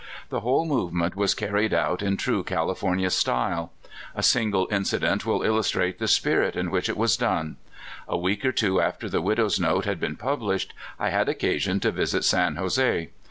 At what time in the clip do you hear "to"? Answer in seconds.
11.81-11.91